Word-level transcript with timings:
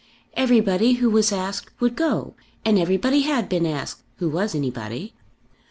Everybody 0.33 0.93
who 0.93 1.11
was 1.11 1.31
asked 1.31 1.79
would 1.79 1.95
go, 1.95 2.33
and 2.65 2.79
everybody 2.79 3.19
had 3.21 3.47
been 3.47 3.67
asked, 3.67 4.01
who 4.17 4.29
was 4.29 4.55
anybody. 4.55 5.13